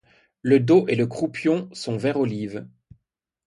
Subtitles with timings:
[0.41, 2.65] Le dos et le croupion sont vert olive.